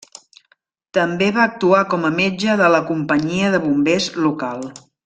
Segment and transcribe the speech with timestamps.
[0.97, 4.69] També va actuar com a metge de la companyia de bombers local.